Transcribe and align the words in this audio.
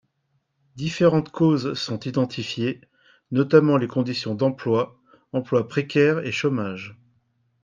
Différentes 0.75 1.29
causes 1.29 1.75
sont 1.77 1.99
identifiées, 1.99 2.81
notamment 3.29 3.77
les 3.77 3.87
conditions 3.87 4.33
d’emploi, 4.33 4.99
emploi 5.31 5.67
précaire 5.67 6.25
et 6.25 6.31
chômage. 6.31 6.97